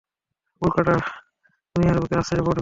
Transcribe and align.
উল্কাটা 0.61 0.95
দুনিয়ার 1.75 1.97
বুকে 2.01 2.15
আছড়ে 2.21 2.41
পড়বেই! 2.45 2.59